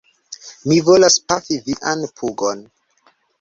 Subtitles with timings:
[0.71, 2.65] Mi volas pafi vian pugon!